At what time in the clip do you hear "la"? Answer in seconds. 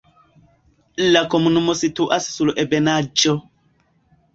1.17-1.21